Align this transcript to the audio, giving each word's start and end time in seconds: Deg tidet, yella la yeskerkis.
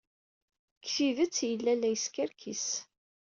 Deg 0.79 0.85
tidet, 0.93 1.35
yella 1.49 1.73
la 1.75 1.89
yeskerkis. 1.91 2.67